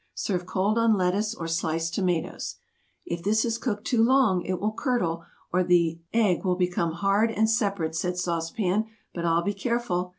Serve 0.15 0.47
cold 0.47 0.79
on 0.79 0.95
lettuce 0.95 1.35
or 1.35 1.47
sliced 1.47 1.93
tomatoes. 1.93 2.55
"If 3.05 3.21
this 3.23 3.45
is 3.45 3.59
cooked 3.59 3.85
too 3.85 4.03
long, 4.03 4.41
it 4.45 4.59
will 4.59 4.71
'curdle' 4.71 5.25
or 5.53 5.61
the 5.63 5.67
be 5.67 6.01
egg 6.19 6.43
will 6.43 6.55
become 6.55 6.93
hard 6.93 7.29
and 7.29 7.47
separate," 7.47 7.93
said 7.95 8.17
Sauce 8.17 8.49
Pan; 8.49 8.87
"but 9.13 9.25
I'll 9.25 9.43
be 9.43 9.53
careful. 9.53 10.09